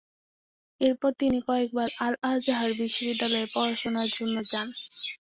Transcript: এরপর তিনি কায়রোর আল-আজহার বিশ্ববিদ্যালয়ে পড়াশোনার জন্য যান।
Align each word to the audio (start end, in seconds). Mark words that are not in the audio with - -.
এরপর 0.81 1.11
তিনি 1.19 1.37
কায়রোর 1.47 1.89
আল-আজহার 2.05 2.71
বিশ্ববিদ্যালয়ে 2.79 3.47
পড়াশোনার 3.53 4.09
জন্য 4.15 4.35
যান। 4.51 4.67